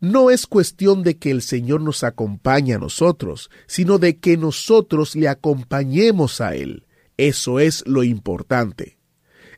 [0.00, 5.14] No es cuestión de que el Señor nos acompañe a nosotros, sino de que nosotros
[5.14, 6.86] le acompañemos a Él.
[7.18, 8.96] Eso es lo importante.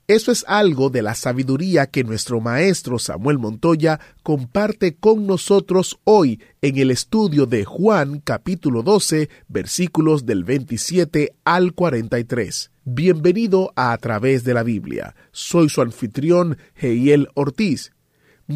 [0.08, 6.42] Eso es algo de la sabiduría que nuestro maestro Samuel Montoya comparte con nosotros hoy
[6.60, 12.72] en el estudio de Juan capítulo 12 versículos del 27 al 43.
[12.84, 15.14] Bienvenido a A través de la Biblia.
[15.30, 17.92] Soy su anfitrión Heiel Ortiz.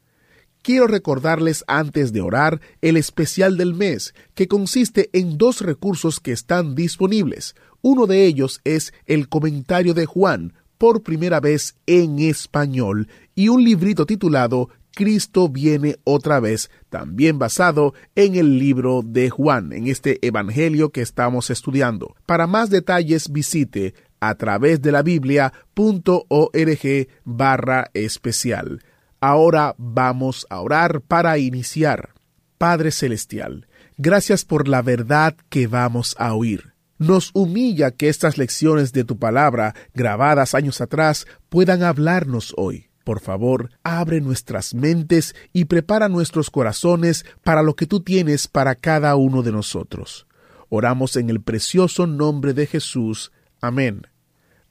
[0.64, 6.32] Quiero recordarles antes de orar el especial del mes, que consiste en dos recursos que
[6.32, 7.56] están disponibles.
[7.84, 13.64] Uno de ellos es el comentario de Juan, por primera vez en español, y un
[13.64, 20.26] librito titulado Cristo viene otra vez, también basado en el libro de Juan, en este
[20.26, 22.16] Evangelio que estamos estudiando.
[22.26, 25.50] Para más detalles visite a través de la biblia.org
[27.26, 28.82] barra especial.
[29.20, 32.12] Ahora vamos a orar para iniciar.
[32.58, 33.68] Padre Celestial,
[33.98, 36.74] gracias por la verdad que vamos a oír.
[36.98, 42.92] Nos humilla que estas lecciones de tu palabra, grabadas años atrás, puedan hablarnos hoy.
[43.04, 48.76] Por favor, abre nuestras mentes y prepara nuestros corazones para lo que tú tienes para
[48.76, 50.28] cada uno de nosotros.
[50.70, 53.32] Oramos en el precioso nombre de Jesús.
[53.60, 54.11] Amén.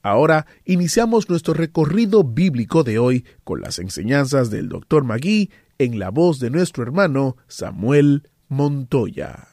[0.03, 5.03] Ahora iniciamos nuestro recorrido bíblico de hoy con las enseñanzas del Dr.
[5.03, 9.49] Magui en la voz de nuestro hermano Samuel Montoya.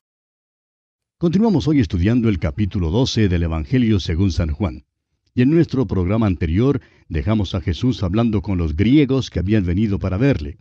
[1.19, 4.85] Continuamos hoy estudiando el capítulo 12 del Evangelio según San Juan.
[5.35, 9.99] Y en nuestro programa anterior dejamos a Jesús hablando con los griegos que habían venido
[9.99, 10.57] para verle.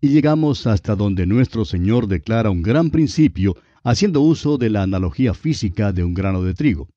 [0.00, 5.34] Y llegamos hasta donde nuestro Señor declara un gran principio haciendo uso de la analogía
[5.34, 6.88] física de un grano de trigo.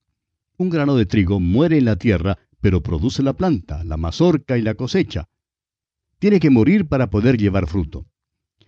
[0.58, 4.62] Un grano de trigo muere en la tierra, pero produce la planta, la mazorca y
[4.62, 5.30] la cosecha.
[6.20, 8.08] Tiene que morir para poder llevar fruto.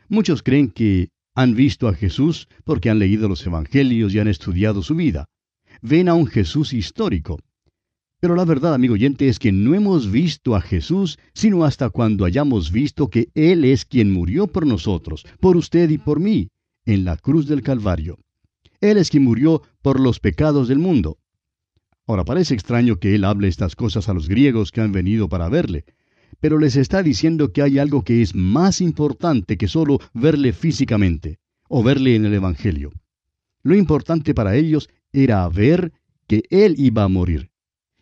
[0.08, 4.84] Muchos creen que han visto a Jesús porque han leído los Evangelios y han estudiado
[4.84, 5.26] su vida.
[5.82, 7.40] Ven a un Jesús histórico,
[8.20, 12.26] pero la verdad, amigo oyente, es que no hemos visto a Jesús sino hasta cuando
[12.26, 16.50] hayamos visto que Él es quien murió por nosotros, por usted y por mí,
[16.86, 18.20] en la cruz del Calvario.
[18.82, 21.18] Él es quien murió por los pecados del mundo.
[22.10, 25.48] Ahora parece extraño que Él hable estas cosas a los griegos que han venido para
[25.48, 25.86] verle,
[26.42, 31.40] pero les está diciendo que hay algo que es más importante que solo verle físicamente,
[31.70, 32.92] o verle en el Evangelio.
[33.64, 35.94] Lo importante para ellos era ver
[36.28, 37.50] que Él iba a morir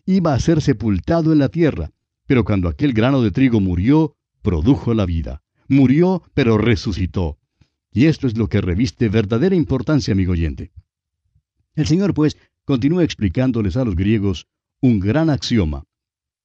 [0.08, 1.92] iba a ser sepultado en la tierra,
[2.26, 5.44] pero cuando aquel grano de trigo murió, produjo la vida.
[5.68, 7.38] Murió, pero resucitó.
[7.92, 10.72] Y esto es lo que reviste verdadera importancia, amigo oyente.
[11.76, 14.46] El Señor, pues, continúa explicándoles a los griegos
[14.82, 15.86] un gran axioma.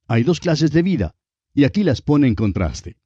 [0.07, 1.15] Hay dos clases de vida,
[1.53, 2.97] y aquí las pone en contraste.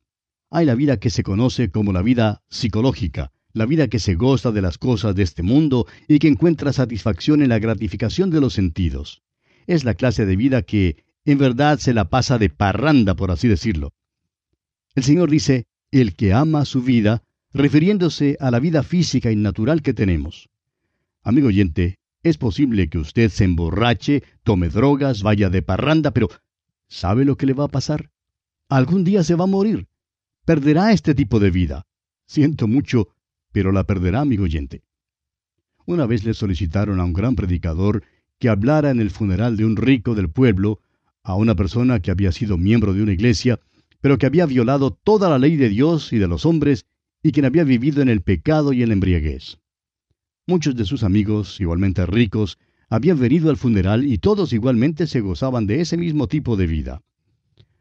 [0.51, 4.53] Hay la vida que se conoce como la vida psicológica, la vida que se goza
[4.53, 8.53] de las cosas de este mundo y que encuentra satisfacción en la gratificación de los
[8.53, 9.23] sentidos
[9.67, 13.49] es la clase de vida que en verdad se la pasa de parranda, por así
[13.49, 13.93] decirlo.
[14.95, 17.23] El Señor dice, el que ama su vida,
[17.53, 20.49] refiriéndose a la vida física y natural que tenemos.
[21.23, 21.99] Amigo oyente,
[22.29, 26.29] es posible que usted se emborrache, tome drogas, vaya de parranda, pero
[26.89, 28.11] ¿sabe lo que le va a pasar?
[28.69, 29.87] Algún día se va a morir.
[30.45, 31.87] Perderá este tipo de vida.
[32.27, 33.09] Siento mucho,
[33.53, 34.83] pero la perderá, amigo oyente.
[35.85, 38.03] Una vez le solicitaron a un gran predicador
[38.41, 40.81] que hablara en el funeral de un rico del pueblo,
[41.23, 43.61] a una persona que había sido miembro de una iglesia,
[44.01, 46.87] pero que había violado toda la ley de Dios y de los hombres,
[47.23, 49.59] y quien había vivido en el pecado y en la embriaguez.
[50.49, 52.57] Muchos de sus amigos, igualmente ricos,
[52.89, 57.03] habían venido al funeral y todos igualmente se gozaban de ese mismo tipo de vida.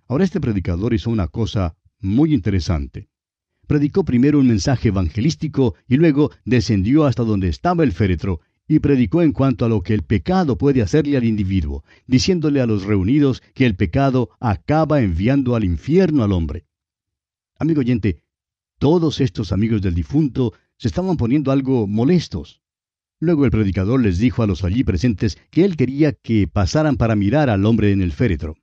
[0.08, 3.08] Ahora este predicador hizo una cosa muy interesante.
[3.68, 9.22] Predicó primero un mensaje evangelístico y luego descendió hasta donde estaba el féretro y predicó
[9.22, 13.44] en cuanto a lo que el pecado puede hacerle al individuo, diciéndole a los reunidos
[13.54, 16.66] que el pecado acaba enviando al infierno al hombre.
[17.60, 18.24] Amigo oyente,
[18.80, 22.62] todos estos amigos del difunto se estaban poniendo algo molestos.
[23.20, 27.16] Luego el predicador les dijo a los allí presentes que él quería que pasaran para
[27.16, 28.58] mirar al hombre en el féretro.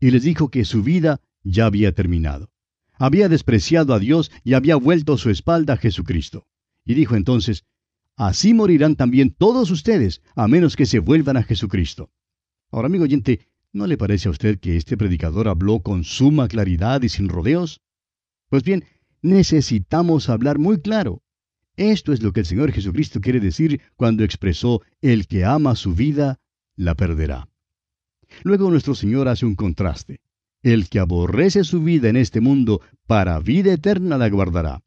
[0.00, 2.50] Y les dijo que su vida ya había terminado.
[2.94, 6.46] Había despreciado a Dios y había vuelto su espalda a Jesucristo.
[6.84, 7.64] Y dijo entonces,
[8.16, 12.10] Así morirán también todos ustedes, a menos que se vuelvan a Jesucristo.
[12.70, 17.02] Ahora, amigo oyente, ¿no le parece a usted que este predicador habló con suma claridad
[17.02, 17.80] y sin rodeos?
[18.48, 18.84] Pues bien,
[19.22, 21.22] necesitamos hablar muy claro.
[21.76, 25.94] Esto es lo que el Señor Jesucristo quiere decir cuando expresó, el que ama su
[25.94, 26.40] vida,
[26.76, 27.48] la perderá.
[28.42, 30.20] Luego nuestro Señor hace un contraste.
[30.62, 34.82] El que aborrece su vida en este mundo, para vida eterna la guardará.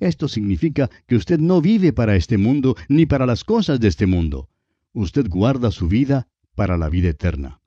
[0.00, 4.06] Esto significa que usted no vive para este mundo ni para las cosas de este
[4.06, 4.48] mundo.
[4.92, 7.60] Usted guarda su vida para la vida eterna.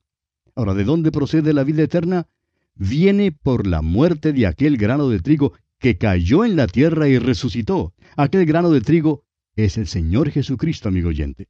[0.54, 2.28] Ahora, ¿de dónde procede la vida eterna?
[2.74, 7.18] Viene por la muerte de aquel grano de trigo que cayó en la tierra y
[7.18, 7.94] resucitó.
[8.16, 9.24] Aquel grano de trigo
[9.54, 11.48] es el Señor Jesucristo, amigo oyente.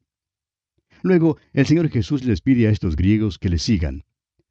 [1.01, 4.03] Luego, el Señor Jesús les pide a estos griegos que le sigan.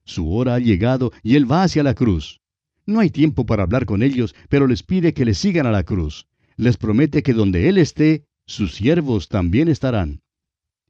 [0.05, 2.41] Su hora ha llegado y Él va hacia la cruz.
[2.87, 5.83] No hay tiempo para hablar con ellos, pero les pide que le sigan a la
[5.83, 6.29] cruz.
[6.57, 10.23] Les promete que donde Él esté, sus siervos también estarán.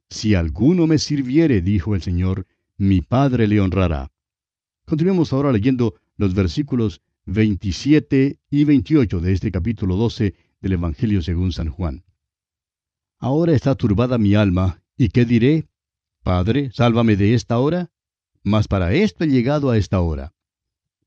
[0.09, 2.45] Si alguno me sirviere, dijo el Señor,
[2.77, 4.11] mi Padre le honrará.
[4.85, 11.51] Continuemos ahora leyendo los versículos 27 y 28 de este capítulo 12 del Evangelio según
[11.51, 12.05] San Juan.
[13.19, 15.67] Ahora está turbada mi alma, ¿y qué diré?
[16.23, 17.91] Padre, sálvame de esta hora.
[18.43, 20.33] Mas para esto he llegado a esta hora.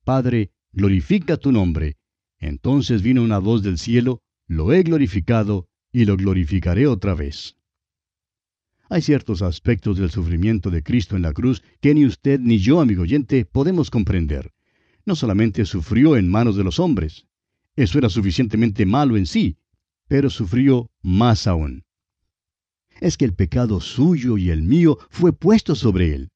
[0.04, 1.96] Padre, glorifica tu nombre.
[2.38, 7.56] Entonces vino una voz del cielo, lo he glorificado y lo glorificaré otra vez.
[8.90, 12.82] Hay ciertos aspectos del sufrimiento de Cristo en la cruz que ni usted ni yo,
[12.82, 14.52] amigo oyente, podemos comprender.
[15.10, 17.26] No solamente sufrió en manos de los hombres,
[17.74, 19.56] eso era suficientemente malo en sí,
[20.06, 21.82] pero sufrió más aún.
[23.00, 26.28] Es que el pecado suyo y el mío fue puesto sobre él.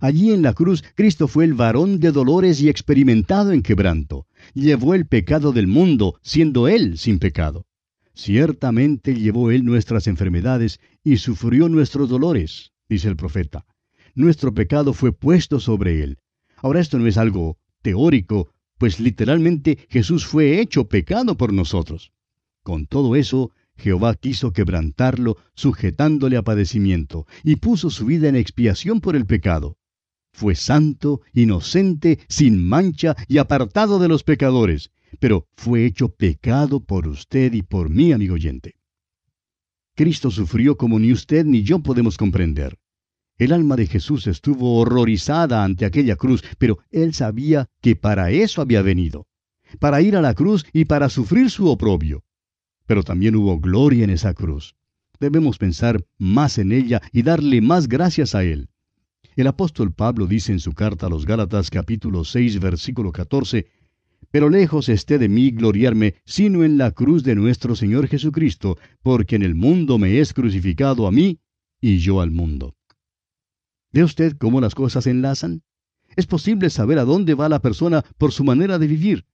[0.00, 4.26] Allí en la cruz, Cristo fue el varón de dolores y experimentado en quebranto.
[4.54, 7.66] Llevó el pecado del mundo, siendo Él sin pecado.
[8.14, 13.66] Ciertamente llevó Él nuestras enfermedades y sufrió nuestros dolores, dice el profeta.
[14.14, 16.16] Nuestro pecado fue puesto sobre Él.
[16.56, 18.38] Ahora esto no es algo teórico,
[18.78, 22.12] pues literalmente Jesús fue hecho pecado por nosotros.
[22.62, 29.00] Con todo eso, Jehová quiso quebrantarlo, sujetándole a padecimiento, y puso su vida en expiación
[29.00, 29.76] por el pecado
[30.36, 37.08] fue santo, inocente, sin mancha y apartado de los pecadores, pero fue hecho pecado por
[37.08, 38.74] usted y por mí, amigo oyente.
[39.94, 42.76] Cristo sufrió como ni usted ni yo podemos comprender.
[43.38, 48.62] El alma de Jesús estuvo horrorizada ante aquella cruz, pero él sabía que para eso
[48.62, 49.26] había venido,
[49.78, 52.24] para ir a la cruz y para sufrir su oprobio.
[52.86, 54.74] Pero también hubo gloria en esa cruz.
[55.20, 58.70] Debemos pensar más en ella y darle más gracias a Él.
[59.34, 63.66] El apóstol Pablo dice en su carta a los Gálatas capítulo 6 versículo 14,
[64.30, 69.36] Pero lejos esté de mí gloriarme, sino en la cruz de nuestro Señor Jesucristo, porque
[69.36, 71.38] en el mundo me es crucificado a mí
[71.82, 72.76] y yo al mundo.
[73.92, 75.62] ¿Ve usted cómo las cosas se enlazan?
[76.16, 79.26] Es posible saber a dónde va la persona por su manera de vivir.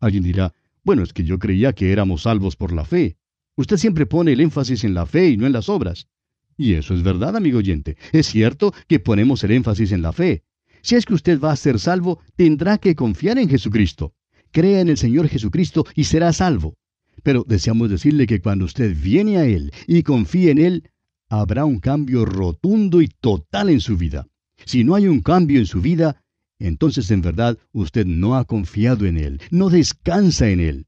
[0.00, 0.54] Alguien dirá,
[0.84, 3.16] bueno, es que yo creía que éramos salvos por la fe.
[3.56, 6.08] Usted siempre pone el énfasis en la fe y no en las obras.
[6.56, 7.96] Y eso es verdad, amigo oyente.
[8.12, 10.44] Es cierto que ponemos el énfasis en la fe.
[10.82, 14.14] Si es que usted va a ser salvo, tendrá que confiar en Jesucristo.
[14.52, 16.76] Crea en el Señor Jesucristo y será salvo.
[17.22, 20.90] Pero deseamos decirle que cuando usted viene a Él y confíe en Él,
[21.28, 24.26] habrá un cambio rotundo y total en su vida.
[24.64, 26.22] Si no hay un cambio en su vida,
[26.58, 30.86] entonces en verdad usted no ha confiado en Él, no descansa en Él.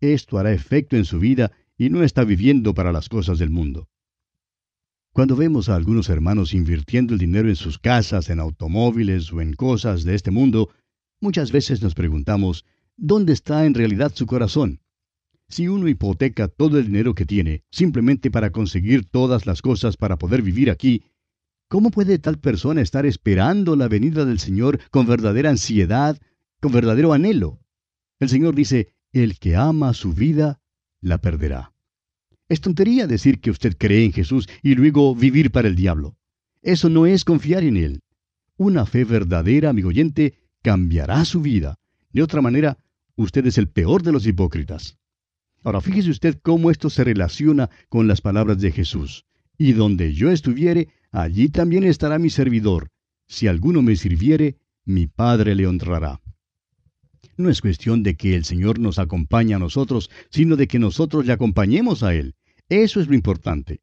[0.00, 3.88] Esto hará efecto en su vida y no está viviendo para las cosas del mundo.
[5.12, 9.52] Cuando vemos a algunos hermanos invirtiendo el dinero en sus casas, en automóviles o en
[9.52, 10.70] cosas de este mundo,
[11.20, 12.64] muchas veces nos preguntamos,
[12.96, 14.80] ¿dónde está en realidad su corazón?
[15.48, 20.16] Si uno hipoteca todo el dinero que tiene simplemente para conseguir todas las cosas para
[20.16, 21.04] poder vivir aquí,
[21.68, 26.18] ¿cómo puede tal persona estar esperando la venida del Señor con verdadera ansiedad,
[26.64, 27.60] con verdadero anhelo.
[28.18, 30.62] El Señor dice, el que ama su vida,
[31.02, 31.74] la perderá.
[32.48, 36.16] Es tontería decir que usted cree en Jesús y luego vivir para el diablo.
[36.62, 38.00] Eso no es confiar en Él.
[38.56, 41.78] Una fe verdadera, amigo oyente, cambiará su vida.
[42.14, 42.78] De otra manera,
[43.14, 44.96] usted es el peor de los hipócritas.
[45.64, 49.24] Ahora fíjese usted cómo esto se relaciona con las palabras de Jesús.
[49.56, 52.90] Y donde yo estuviere, allí también estará mi servidor.
[53.26, 56.20] Si alguno me sirviere, mi Padre le honrará.
[57.38, 61.24] No es cuestión de que el Señor nos acompañe a nosotros, sino de que nosotros
[61.24, 62.34] le acompañemos a Él.
[62.68, 63.80] Eso es lo importante.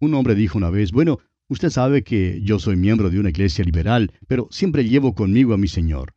[0.00, 3.64] Un hombre dijo una vez, bueno, usted sabe que yo soy miembro de una iglesia
[3.64, 6.14] liberal, pero siempre llevo conmigo a mi Señor.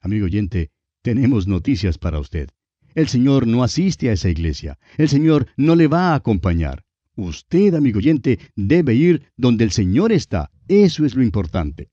[0.00, 0.70] Amigo oyente,
[1.02, 2.50] tenemos noticias para usted.
[2.94, 4.78] El Señor no asiste a esa iglesia.
[4.96, 6.84] El Señor no le va a acompañar.
[7.16, 10.50] Usted, amigo oyente, debe ir donde el Señor está.
[10.68, 11.90] Eso es lo importante.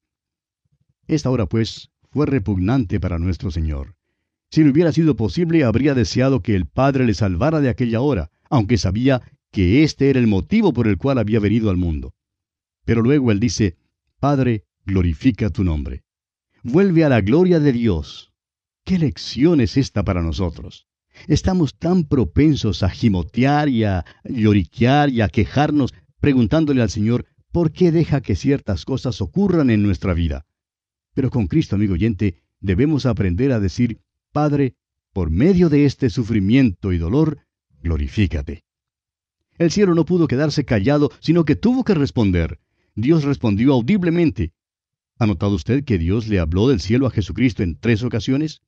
[1.07, 3.95] Esta hora, pues, fue repugnante para nuestro Señor.
[4.51, 8.31] Si le hubiera sido posible, habría deseado que el Padre le salvara de aquella hora,
[8.49, 9.21] aunque sabía
[9.51, 12.13] que este era el motivo por el cual había venido al mundo.
[12.85, 13.77] Pero luego él dice,
[14.19, 16.03] Padre, glorifica tu nombre.
[16.63, 18.31] Vuelve a la gloria de Dios.
[18.85, 20.85] ¿Qué lección es esta para nosotros?
[21.27, 27.71] Estamos tan propensos a gimotear y a lloriquear y a quejarnos preguntándole al Señor por
[27.71, 30.45] qué deja que ciertas cosas ocurran en nuestra vida.
[31.15, 34.01] Pero con Cristo, amigo oyente, debemos aprender a decir,
[34.31, 34.75] Padre,
[35.13, 37.39] por medio de este sufrimiento y dolor,
[37.81, 38.65] glorifícate.
[39.57, 42.59] El cielo no pudo quedarse callado, sino que tuvo que responder.
[42.93, 44.53] Dios respondió audiblemente.
[45.17, 48.61] ¿Ha notado usted que Dios le habló del cielo a Jesucristo en tres ocasiones?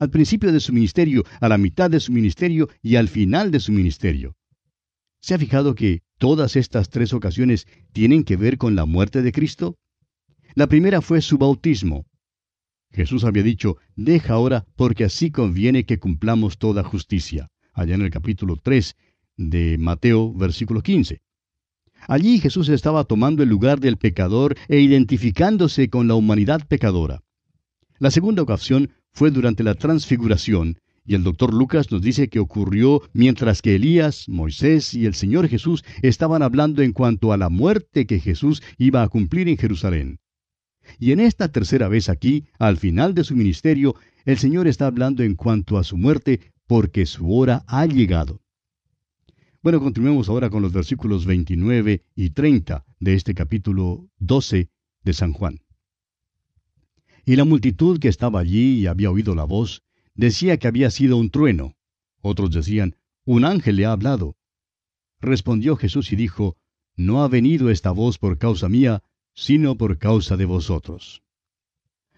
[0.00, 3.60] Al principio de su ministerio, a la mitad de su ministerio y al final de
[3.60, 4.34] su ministerio.
[5.20, 9.30] ¿Se ha fijado que todas estas tres ocasiones tienen que ver con la muerte de
[9.30, 9.76] Cristo?
[10.54, 12.06] La primera fue su bautismo.
[12.90, 18.10] Jesús había dicho, deja ahora porque así conviene que cumplamos toda justicia, allá en el
[18.10, 18.96] capítulo 3
[19.36, 21.20] de Mateo, versículo 15.
[22.08, 27.20] Allí Jesús estaba tomando el lugar del pecador e identificándose con la humanidad pecadora.
[27.98, 33.02] La segunda ocasión fue durante la transfiguración, y el doctor Lucas nos dice que ocurrió
[33.12, 38.06] mientras que Elías, Moisés y el Señor Jesús estaban hablando en cuanto a la muerte
[38.06, 40.20] que Jesús iba a cumplir en Jerusalén.
[40.98, 45.22] Y en esta tercera vez aquí, al final de su ministerio, el Señor está hablando
[45.22, 48.40] en cuanto a su muerte, porque su hora ha llegado.
[49.62, 54.70] Bueno, continuemos ahora con los versículos 29 y 30 de este capítulo 12
[55.02, 55.60] de San Juan.
[57.24, 59.82] Y la multitud que estaba allí y había oído la voz,
[60.14, 61.74] decía que había sido un trueno.
[62.22, 64.36] Otros decían, un ángel le ha hablado.
[65.20, 66.56] Respondió Jesús y dijo,
[66.96, 69.02] No ha venido esta voz por causa mía,
[69.34, 71.22] sino por causa de vosotros.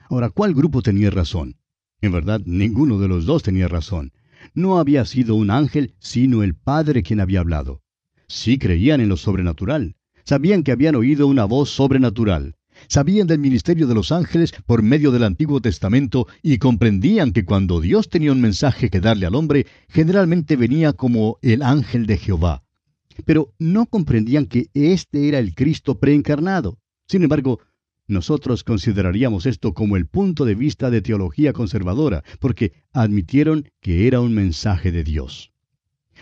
[0.09, 1.56] Ahora, ¿cuál grupo tenía razón?
[2.00, 4.12] En verdad, ninguno de los dos tenía razón.
[4.54, 7.82] No había sido un ángel, sino el Padre quien había hablado.
[8.26, 9.97] Sí creían en lo sobrenatural.
[10.25, 12.56] Sabían que habían oído una voz sobrenatural.
[12.89, 17.81] Sabían del ministerio de los ángeles por medio del Antiguo Testamento y comprendían que cuando
[17.81, 22.65] Dios tenía un mensaje que darle al hombre, generalmente venía como el ángel de Jehová.
[23.25, 26.79] Pero no comprendían que este era el Cristo preencarnado.
[27.07, 27.61] Sin embargo,
[28.09, 34.21] nosotros consideraríamos esto como el punto de vista de teología conservadora, porque admitieron que era
[34.21, 35.53] un mensaje de Dios.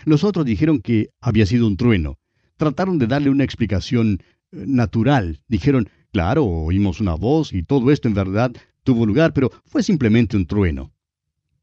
[0.05, 2.17] Los otros dijeron que había sido un trueno.
[2.57, 4.19] Trataron de darle una explicación
[4.51, 5.41] eh, natural.
[5.47, 8.51] Dijeron, claro, oímos una voz y todo esto en verdad
[8.83, 10.91] tuvo lugar, pero fue simplemente un trueno.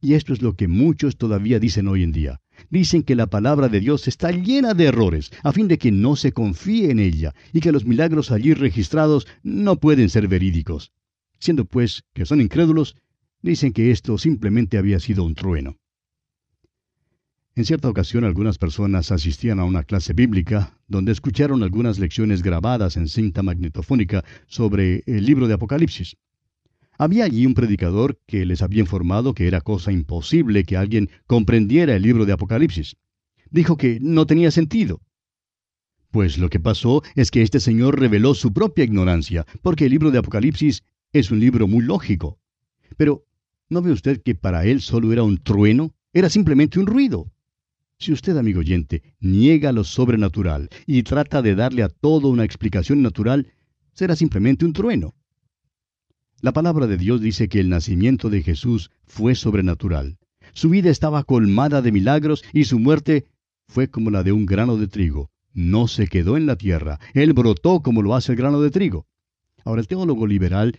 [0.01, 2.41] Y esto es lo que muchos todavía dicen hoy en día
[2.71, 6.17] dicen que la palabra de Dios está llena de errores, a fin de que no
[6.17, 10.93] se confíe en ella, y que los milagros allí registrados no pueden ser verídicos.
[11.39, 12.97] Siendo pues que son incrédulos,
[13.43, 15.77] dicen que esto simplemente había sido un trueno.
[17.59, 22.97] En cierta ocasión algunas personas asistían a una clase bíblica donde escucharon algunas lecciones grabadas
[22.97, 26.17] en cinta magnetofónica sobre el libro de Apocalipsis.
[26.99, 31.97] Había allí un predicador que les había informado que era cosa imposible que alguien comprendiera
[31.97, 32.95] el libro de Apocalipsis.
[33.51, 35.01] Dijo que no tenía sentido.
[36.13, 40.13] Pues lo que pasó es que este señor reveló su propia ignorancia, porque el libro
[40.13, 42.39] de Apocalipsis es un libro muy lógico.
[42.97, 43.27] Pero,
[43.69, 45.93] ¿no ve usted que para él solo era un trueno?
[46.13, 47.33] Era simplemente un ruido.
[48.01, 53.03] Si usted, amigo oyente, niega lo sobrenatural y trata de darle a todo una explicación
[53.03, 53.49] natural,
[53.93, 55.15] será simplemente un trueno.
[56.41, 60.19] La palabra de Dios dice que el nacimiento de Jesús fue sobrenatural.
[60.53, 63.27] Su vida estaba colmada de milagros y su muerte
[63.67, 65.31] fue como la de un grano de trigo.
[65.53, 69.09] No se quedó en la tierra, él brotó como lo hace el grano de trigo.
[69.65, 70.79] Ahora el teólogo liberal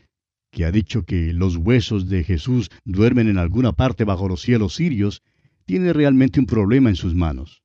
[0.52, 4.76] que ha dicho que los huesos de Jesús duermen en alguna parte bajo los cielos
[4.76, 5.22] sirios,
[5.70, 7.62] tiene realmente un problema en sus manos.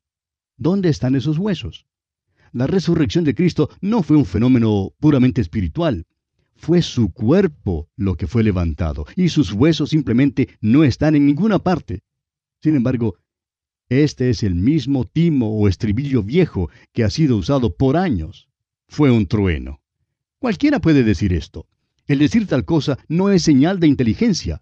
[0.59, 1.87] ¿Dónde están esos huesos?
[2.53, 6.05] La resurrección de Cristo no fue un fenómeno puramente espiritual.
[6.55, 11.61] Fue su cuerpo lo que fue levantado, y sus huesos simplemente no están en ninguna
[11.61, 12.03] parte.
[12.61, 13.17] Sin embargo,
[13.89, 18.51] este es el mismo timo o estribillo viejo que ha sido usado por años.
[18.87, 19.81] Fue un trueno.
[20.39, 21.69] Cualquiera puede decir esto.
[22.07, 24.61] El decir tal cosa no es señal de inteligencia.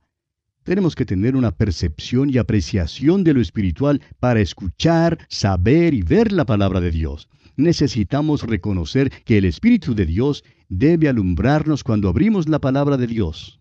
[0.64, 6.30] Tenemos que tener una percepción y apreciación de lo espiritual para escuchar, saber y ver
[6.30, 7.28] la palabra de Dios.
[7.56, 13.60] Necesitamos reconocer que el Espíritu de Dios debe alumbrarnos cuando abrimos la palabra de Dios.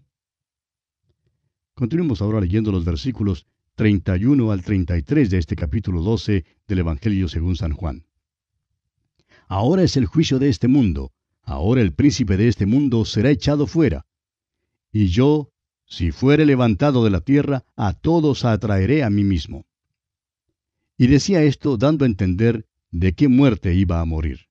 [1.74, 7.56] Continuemos ahora leyendo los versículos 31 al 33 de este capítulo 12 del Evangelio según
[7.56, 8.06] San Juan.
[9.48, 11.12] Ahora es el juicio de este mundo.
[11.42, 14.06] Ahora el príncipe de este mundo será echado fuera.
[14.92, 15.51] Y yo,
[15.92, 19.66] si fuere levantado de la tierra, a todos atraeré a mí mismo.
[20.98, 24.48] Y decía esto dando a entender de qué muerte iba a morir.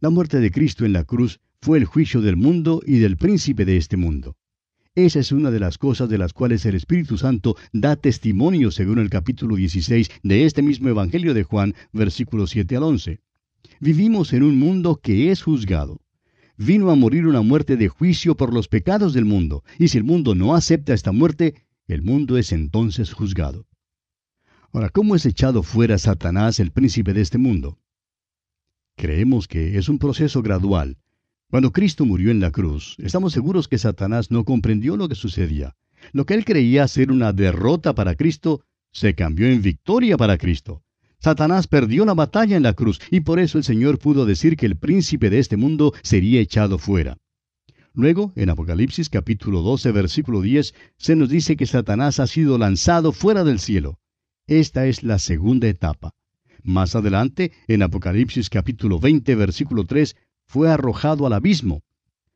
[0.00, 3.64] La muerte de Cristo en la cruz fue el juicio del mundo y del príncipe
[3.64, 4.36] de este mundo.
[4.96, 8.98] Esa es una de las cosas de las cuales el Espíritu Santo da testimonio según
[8.98, 13.20] el capítulo 16 de este mismo Evangelio de Juan, versículos 7 al 11.
[13.78, 16.00] Vivimos en un mundo que es juzgado.
[16.60, 20.02] Vino a morir una muerte de juicio por los pecados del mundo, y si el
[20.02, 21.54] mundo no acepta esta muerte,
[21.86, 23.68] el mundo es entonces juzgado.
[24.72, 27.78] Ahora, ¿cómo es echado fuera Satanás, el príncipe de este mundo?
[28.96, 30.98] Creemos que es un proceso gradual.
[31.48, 35.76] Cuando Cristo murió en la cruz, estamos seguros que Satanás no comprendió lo que sucedía.
[36.10, 40.82] Lo que él creía ser una derrota para Cristo, se cambió en victoria para Cristo.
[41.20, 44.66] Satanás perdió la batalla en la cruz y por eso el Señor pudo decir que
[44.66, 47.18] el príncipe de este mundo sería echado fuera.
[47.92, 53.10] Luego, en Apocalipsis capítulo 12, versículo 10, se nos dice que Satanás ha sido lanzado
[53.10, 53.98] fuera del cielo.
[54.46, 56.14] Esta es la segunda etapa.
[56.62, 61.82] Más adelante, en Apocalipsis capítulo 20, versículo 3, fue arrojado al abismo.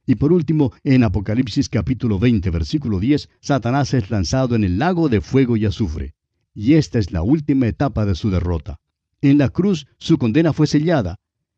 [0.05, 5.09] Y por último, en Apocalipsis capítulo 20, versículo 10, Satanás es lanzado en el lago
[5.09, 6.15] de fuego y azufre
[6.55, 8.81] y esta es la última etapa de su derrota.
[9.21, 11.17] En la cruz su condena fue sellada.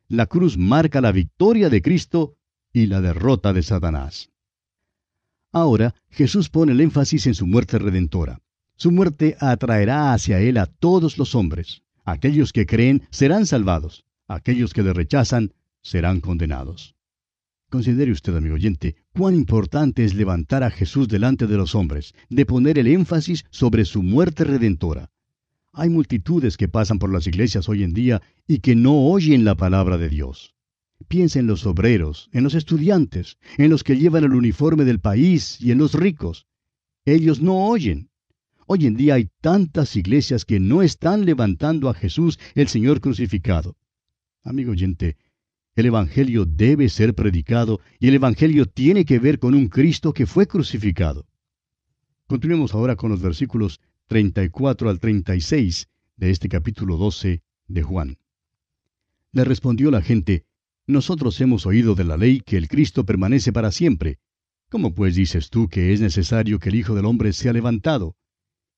[0.09, 2.37] La cruz marca la victoria de Cristo
[2.73, 4.31] y la derrota de Satanás.
[5.53, 8.41] Ahora Jesús pone el énfasis en su muerte redentora.
[8.77, 11.83] Su muerte atraerá hacia él a todos los hombres.
[12.05, 14.05] Aquellos que creen serán salvados.
[14.27, 16.97] Aquellos que le rechazan serán condenados.
[17.71, 22.45] Considere usted, amigo oyente, cuán importante es levantar a Jesús delante de los hombres, de
[22.45, 25.11] poner el énfasis sobre su muerte redentora.
[25.73, 29.55] Hay multitudes que pasan por las iglesias hoy en día y que no oyen la
[29.55, 30.55] palabra de Dios.
[31.07, 35.61] Piensa en los obreros, en los estudiantes, en los que llevan el uniforme del país
[35.61, 36.47] y en los ricos.
[37.05, 38.09] Ellos no oyen.
[38.67, 43.77] Hoy en día hay tantas iglesias que no están levantando a Jesús el Señor crucificado.
[44.43, 45.17] Amigo oyente,
[45.77, 50.27] el Evangelio debe ser predicado y el Evangelio tiene que ver con un Cristo que
[50.27, 51.27] fue crucificado.
[52.27, 58.19] Continuemos ahora con los versículos 34 al 36 de este capítulo 12 de Juan.
[59.33, 60.45] Le respondió la gente,
[60.87, 64.19] Nosotros hemos oído de la ley que el Cristo permanece para siempre.
[64.71, 68.17] ¿Cómo pues dices tú que es necesario que el Hijo del Hombre sea levantado?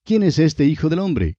[0.02, 1.37] ¿Quién es este Hijo del Hombre?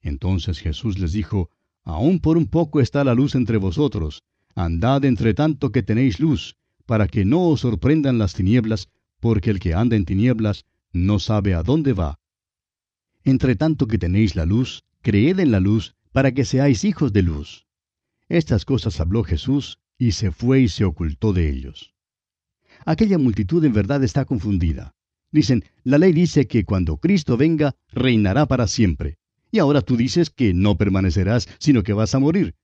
[0.00, 1.50] Entonces Jesús les dijo,
[1.82, 4.22] Aún por un poco está la luz entre vosotros.
[4.56, 8.88] Andad entre tanto que tenéis luz, para que no os sorprendan las tinieblas,
[9.20, 12.18] porque el que anda en tinieblas no sabe a dónde va.
[13.22, 17.20] Entre tanto que tenéis la luz, creed en la luz, para que seáis hijos de
[17.20, 17.66] luz.
[18.30, 21.94] Estas cosas habló Jesús, y se fue y se ocultó de ellos.
[22.86, 24.94] Aquella multitud en verdad está confundida.
[25.30, 29.18] Dicen, la ley dice que cuando Cristo venga, reinará para siempre.
[29.50, 32.54] Y ahora tú dices que no permanecerás, sino que vas a morir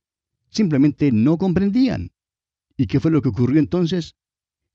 [0.52, 2.12] simplemente no comprendían.
[2.76, 4.14] ¿Y qué fue lo que ocurrió entonces?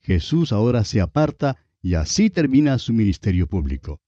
[0.00, 4.00] Jesús ahora se aparta y así termina su ministerio público.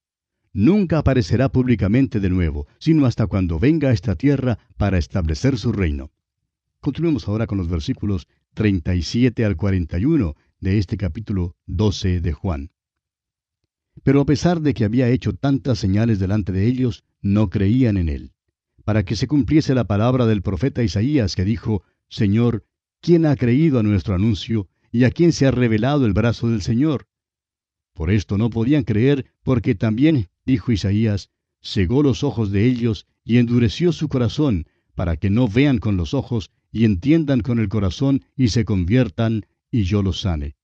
[0.52, 5.72] Nunca aparecerá públicamente de nuevo, sino hasta cuando venga a esta tierra para establecer su
[5.72, 6.11] reino.
[6.80, 12.72] Continuemos ahora con los versículos 37 al 41 de este capítulo 12 de Juan.
[14.02, 18.09] Pero a pesar de que había hecho tantas señales delante de ellos, no creían en
[18.09, 18.33] él
[18.85, 22.64] para que se cumpliese la palabra del profeta Isaías que dijo, Señor,
[23.01, 26.62] ¿quién ha creído a nuestro anuncio y a quién se ha revelado el brazo del
[26.62, 27.07] Señor?
[27.95, 31.31] Por esto no podían creer, porque también, dijo Isaías,
[31.62, 36.14] cegó los ojos de ellos y endureció su corazón, para que no vean con los
[36.14, 40.57] ojos y entiendan con el corazón y se conviertan y yo los sane.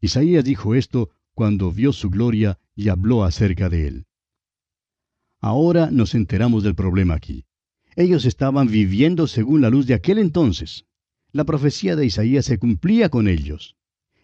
[0.00, 4.06] Isaías dijo esto cuando vio su gloria y habló acerca de él.
[5.46, 7.44] Ahora nos enteramos del problema aquí.
[7.96, 10.86] Ellos estaban viviendo según la luz de aquel entonces.
[11.32, 13.76] La profecía de Isaías se cumplía con ellos.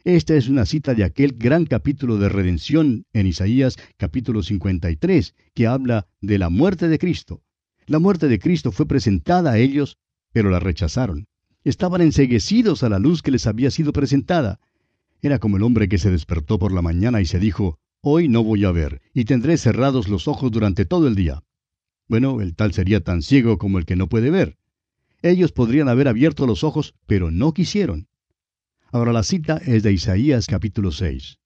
[0.05, 5.67] Esta es una cita de aquel gran capítulo de redención en Isaías capítulo 53, que
[5.67, 7.43] habla de la muerte de Cristo.
[7.85, 9.99] La muerte de Cristo fue presentada a ellos,
[10.33, 11.27] pero la rechazaron.
[11.65, 14.59] Estaban enseguecidos a la luz que les había sido presentada.
[15.21, 18.43] Era como el hombre que se despertó por la mañana y se dijo, Hoy no
[18.43, 21.43] voy a ver, y tendré cerrados los ojos durante todo el día.
[22.09, 24.57] Bueno, el tal sería tan ciego como el que no puede ver.
[25.21, 28.09] Ellos podrían haber abierto los ojos, pero no quisieron.
[28.91, 31.39] Ahora la cita es de Isaías capítulo 6.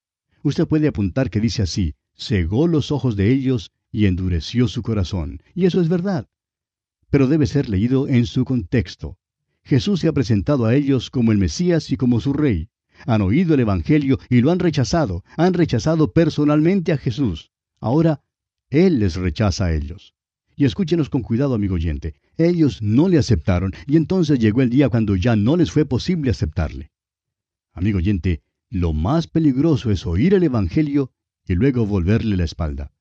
[0.45, 5.43] Usted puede apuntar que dice así, cegó los ojos de ellos y endureció su corazón.
[5.57, 6.29] Y eso es verdad.
[7.11, 9.19] Pero debe ser leído en su contexto.
[9.65, 12.69] Jesús se ha presentado a ellos como el Mesías y como su Rey.
[13.07, 15.25] Han oído el Evangelio y lo han rechazado.
[15.37, 17.51] Han rechazado personalmente a Jesús.
[17.81, 18.23] Ahora,
[18.71, 20.15] Él les rechaza a ellos.
[20.57, 22.15] Y escúchenos con cuidado, amigo oyente.
[22.37, 26.31] Ellos no le aceptaron y entonces llegó el día cuando ya no les fue posible
[26.31, 26.91] aceptarle.
[27.73, 31.13] Amigo oyente, lo más peligroso es oír el Evangelio
[31.47, 32.93] y luego volverle la espalda.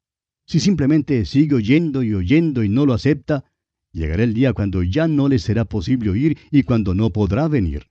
[0.46, 3.46] Si simplemente sigue oyendo y oyendo y no lo acepta,
[3.92, 7.88] llegará el día cuando ya no le será posible oír y cuando no podrá venir.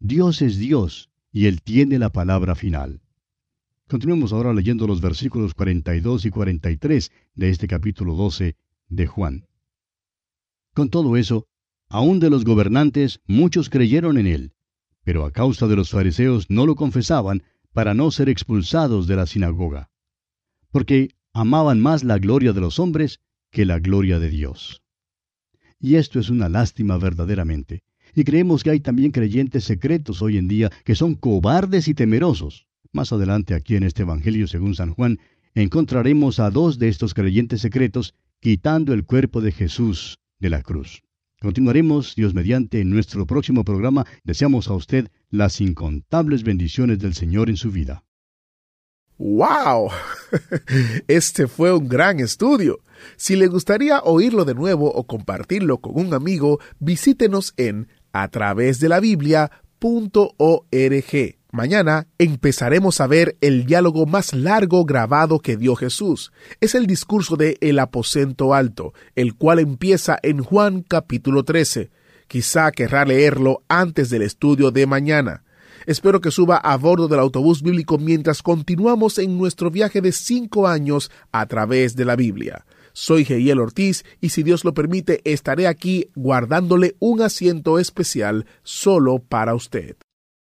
[0.00, 3.00] Dios es Dios y Él tiene la palabra final.
[3.88, 8.56] Continuemos ahora leyendo los versículos 42 y 43 de este capítulo 12
[8.88, 9.46] de Juan.
[10.74, 11.46] Con todo eso,
[11.88, 14.52] aun de los gobernantes muchos creyeron en Él
[15.06, 19.26] pero a causa de los fariseos no lo confesaban para no ser expulsados de la
[19.26, 19.88] sinagoga,
[20.72, 23.20] porque amaban más la gloria de los hombres
[23.52, 24.82] que la gloria de Dios.
[25.78, 27.84] Y esto es una lástima verdaderamente.
[28.16, 32.66] Y creemos que hay también creyentes secretos hoy en día que son cobardes y temerosos.
[32.90, 35.18] Más adelante aquí en este Evangelio según San Juan
[35.54, 41.02] encontraremos a dos de estos creyentes secretos quitando el cuerpo de Jesús de la cruz.
[41.42, 44.06] Continuaremos, Dios mediante, en nuestro próximo programa.
[44.24, 48.02] Deseamos a usted las incontables bendiciones del Señor en su vida.
[49.18, 49.90] ¡Wow!
[51.08, 52.80] Este fue un gran estudio.
[53.16, 57.88] Si le gustaría oírlo de nuevo o compartirlo con un amigo, visítenos en
[58.22, 59.50] a través de la Biblia.org.
[61.52, 66.32] Mañana empezaremos a ver el diálogo más largo grabado que dio Jesús.
[66.60, 71.90] Es el discurso de El aposento alto, el cual empieza en Juan capítulo 13.
[72.28, 75.44] Quizá querrá leerlo antes del estudio de mañana.
[75.86, 80.66] Espero que suba a bordo del autobús bíblico mientras continuamos en nuestro viaje de cinco
[80.66, 82.66] años a través de la Biblia.
[82.98, 89.18] Soy Geiel Ortiz y si Dios lo permite estaré aquí guardándole un asiento especial solo
[89.18, 89.98] para usted.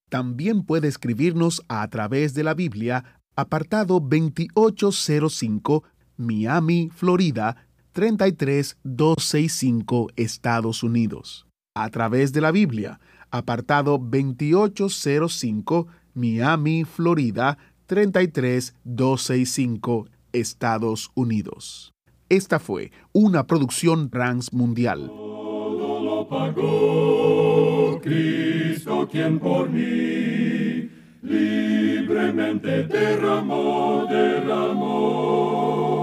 [0.10, 5.84] También puede escribirnos a través de la Biblia, apartado 2805,
[6.17, 7.62] Miami, Florida,
[7.93, 11.47] 33265, Estados Unidos.
[11.75, 12.99] A través de la Biblia,
[13.32, 21.91] apartado 2805, Miami, Florida, 33265, Estados Unidos.
[22.29, 25.08] Esta fue una producción Rans Mundial.
[25.08, 36.02] Todo lo pagó Cristo quien por mí libremente derramó, derramó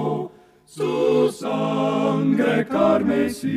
[0.70, 3.48] su sangre carmesí